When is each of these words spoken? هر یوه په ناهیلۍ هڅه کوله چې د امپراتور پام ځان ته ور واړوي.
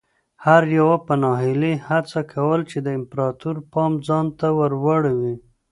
هر 0.45 0.63
یوه 0.77 0.95
په 1.05 1.13
ناهیلۍ 1.23 1.75
هڅه 1.87 2.19
کوله 2.33 2.63
چې 2.71 2.77
د 2.85 2.87
امپراتور 2.99 3.55
پام 3.73 3.91
ځان 4.07 4.25
ته 4.39 4.47
ور 4.57 4.73
واړوي. 4.83 5.35